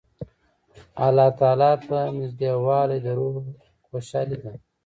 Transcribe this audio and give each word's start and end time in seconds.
الله 1.05 1.27
ته 1.87 1.99
نېږدېوالی 2.17 2.97
د 3.05 3.07
روح 3.17 3.35
خوشحالي 3.87 4.37
ده. 4.43 4.53